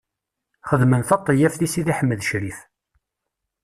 Xedmen 0.69 1.01
taṭeyyaft 1.07 1.59
i 1.65 1.67
Sidi 1.73 1.93
Ḥmed 1.99 2.19
Ccrif. 2.25 2.59